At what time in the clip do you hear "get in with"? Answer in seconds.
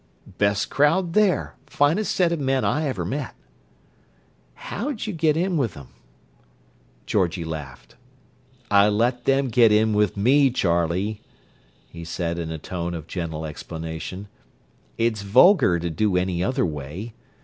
5.13-5.77, 9.49-10.17